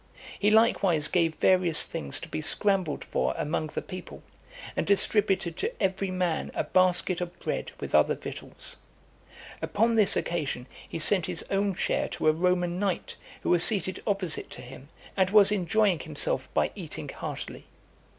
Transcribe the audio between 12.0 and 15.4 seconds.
to a Roman knight, who was seated opposite to him, and